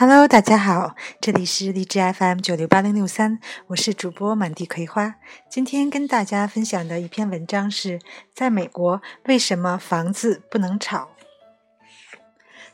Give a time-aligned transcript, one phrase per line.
[0.00, 5.16] Hello，大家好，这里是荔枝 FM 九六八零六三，我是主播满地葵花。
[5.50, 8.00] 今天跟大家分享的一篇文章是
[8.32, 11.10] 在美国为什么房子不能炒。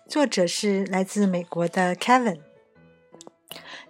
[0.08, 2.38] 作者是来自美国的 Kevin。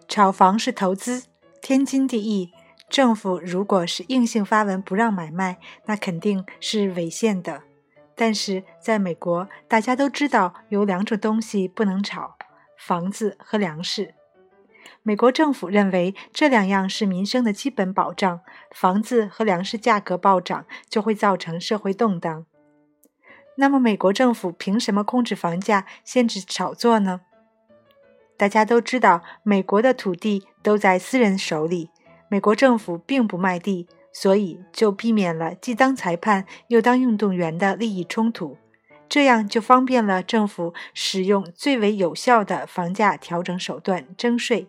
[0.08, 1.24] 炒房是投资，
[1.60, 2.54] 天经地义。
[2.88, 7.64] 政府如果是硬性发文不让买卖，那肯定是违宪的。
[8.14, 12.38] 但是在美国，大家都知道有两种东西不能炒。
[12.78, 14.14] 房子和粮食，
[15.02, 18.40] 美国政府认为这两样是民生的基本保障。
[18.70, 22.46] 房子和粮食价格暴涨，就会造成社会动荡。
[23.56, 27.22] 那么，美国政府凭什么控制房价、限制炒作呢？
[28.36, 31.90] 大家都知道，美国的土地都在私人手里，
[32.28, 38.58] 美国政府并不卖地，所以就避免了既当裁判又当运动员的利益冲突。
[39.08, 44.68] 这样就方便了政府使用最为有效的房价调整手段——征税。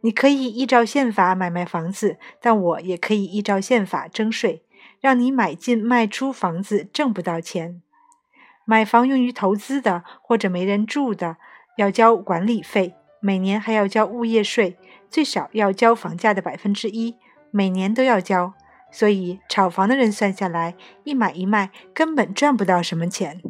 [0.00, 4.62] 你可以依照宪法买卖房子，但我也可以依照宪法征税，
[5.00, 7.82] 让你买进卖出房子挣不到钱。
[8.64, 11.36] 买房用于投资的或者没人住的，
[11.76, 14.76] 要交管理费，每年还要交物业税，
[15.10, 17.16] 最少要交房价的百分之一，
[17.50, 18.54] 每年都要交。
[18.90, 23.42] 所以，炒房的人算下来，一买一卖根本赚不到什么钱。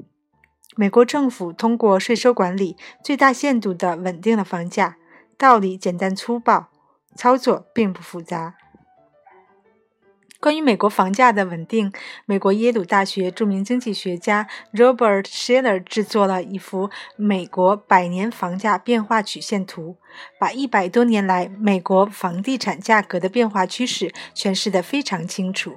[0.76, 4.96] 美国政府通过税收管理，最大限度地稳定了房价。
[5.36, 6.68] 道理简单粗暴，
[7.16, 8.54] 操作并不复杂。
[10.40, 11.92] 关于美国房价的稳定，
[12.24, 19.96] 美国耶鲁大学著名经济学家 Robert Shiller 制作了一幅美国百年房价变化曲线图，
[20.38, 25.74] 把一百多年来美国房地产价格的变化趋势诠释得非常清楚。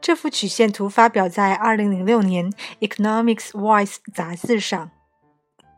[0.00, 2.50] 这幅曲线图发表在2006年
[2.80, 4.90] 《Economics Voice》杂志上。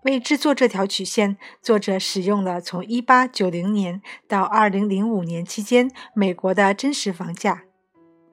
[0.04, 7.64] 为制作这条曲线，作者使用了从1890年到2005年期间美国的真实房价。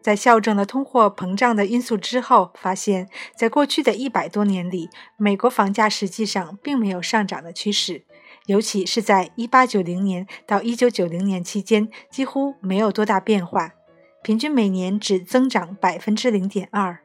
[0.10, 8.06] 在校正了通货膨胀的因素之后，发现，在过去的一百多年里，美国房价实际上并没有上涨的趋势，
[8.48, 13.76] 尤其是在1890年到1990年期间，几乎没有多大变化，
[14.24, 17.02] 平均每年只增长百分之零点二。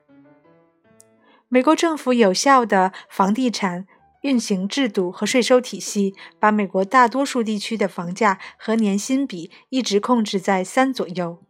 [1.50, 3.86] 美国政府有效的房地产
[4.22, 11.42] 运行制度和税收体系，把美国大多数地区的房价和年薪比一直控制在三左右。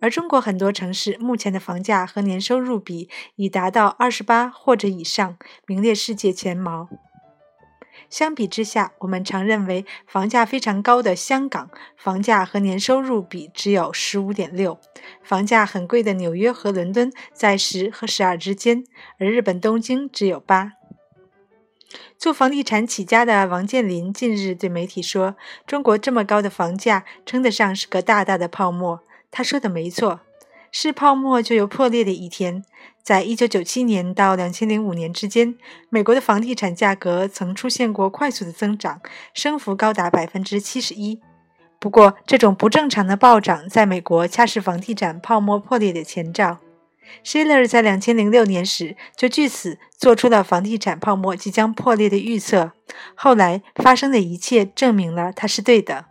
[0.00, 5.36] 而中国很多城市目前的房价和年收入比已达到二十八或者以上，
[5.66, 6.88] 名列世界前茅。
[8.08, 14.78] 相比之下，我们常认为房价非常高的香港，房价和年收入比只有十五点六；
[15.22, 18.84] 房价很贵的纽约和伦敦在十和十二之间，
[19.18, 20.74] 而日本东京只有八。
[22.16, 30.20] 做房地产起家的王健林近日对媒体说：“中国这么高的房价，称得上是个大大的泡沫。”他说的没错，
[30.70, 32.64] 是泡沫就有破裂的一天。
[33.02, 35.56] 在一九九七年到两千零五年之间，
[35.88, 39.00] 美国的房地产价格曾出现过快速的增长，
[39.32, 41.20] 升幅高达百分之七十一。
[41.78, 46.58] 不过，这种不正常的暴涨在美国恰是房地产泡沫破裂的前兆。
[47.24, 52.72] Shiller 在两千零六年时就据此做出了房地产泡沫即将破裂的预测。
[53.14, 56.04] 后来发生的一切证明了他是对的。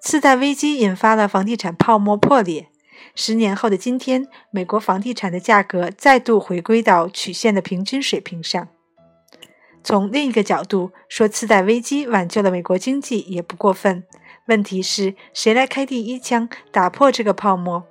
[0.00, 2.68] 次贷危机引发了房地产泡沫破裂。
[3.14, 8.68] 十年后的今天，美国房地产的价格再度回归到曲线的平均水平上。
[9.82, 14.04] 从另一个角度说，次贷危机挽救了美国经济也不过分。
[14.46, 17.84] 问题是谁来开第一枪，打破这个泡沫？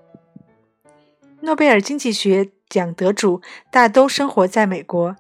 [1.42, 3.42] 诺贝尔经济学奖得主
[3.72, 5.16] 大都生活在美国。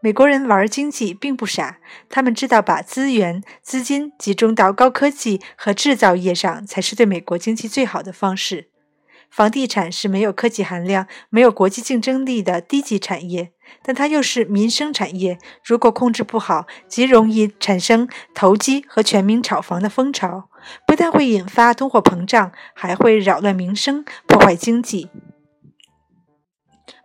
[0.00, 1.78] 美国人玩经济并不傻，
[2.08, 8.68] 他们知道把资源、资金集中到高科技和制造业上才是对美国经济最好的方式。
[9.28, 13.50] 房地产是没有科技含量、没有国际竞争力的低级产业，
[13.82, 15.36] 但它又是民生产业。
[15.64, 20.48] 如果控制不好，极容易产生投机和全民炒房的风潮，
[20.86, 25.10] 不但会引发通货膨胀，还会扰乱民生、破坏经济。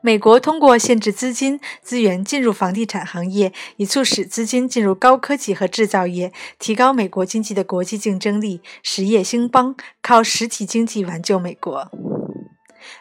[0.06, 11.90] 美国通过限制资金资源进入房地产行业，以促使资金进入高科技和制造业，提高美国经济的国际竞争力，实业兴邦，靠实体经济挽救美国。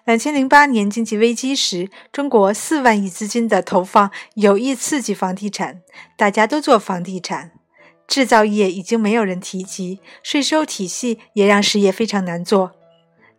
[0.05, 5.81] 两千零八年经济危机时，中国四万亿资金的投放有意刺激房地产，
[6.17, 7.51] 大家都做房地产，
[8.07, 12.71] 制造业已经没有人提及，税收体系也让事业非常难做。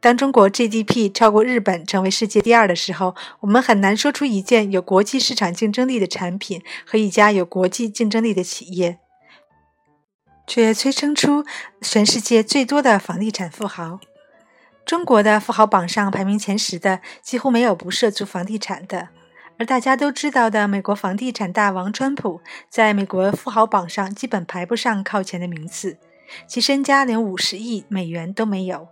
[0.04, 9.00] 当中国 GDP 超过日本，成为世界第二的时候，我们很难说出一件有国际市场竞争力的产品和一家有国际竞争力的企业。
[10.46, 11.46] 却催生出
[11.82, 14.02] 全世界最多的房地产富豪。
[14.86, 19.08] 中国的富豪榜上排名前十的几乎没有不涉足房地产的，
[19.58, 25.98] 而大家都知道的美国房地产大王川普，在美国富豪榜上基本排不上靠前的名次，
[26.46, 28.90] 其身家连五十亿美元都没有，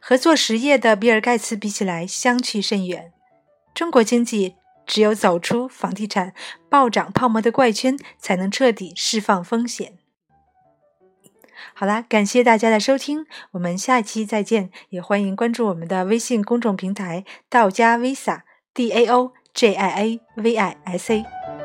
[0.00, 3.12] 和做实业的比尔盖茨比起来相去甚远。
[3.74, 4.56] 中国经济
[4.86, 6.32] 只有走出房地产
[6.68, 9.98] 暴涨泡沫的怪圈，才能彻底释放风险。
[11.74, 14.70] 好啦，感谢大家的收听，我们下期再见。
[14.88, 21.57] 也欢迎关注我们的微信公众平台“道家 Visa”，D A O J I A V I S A。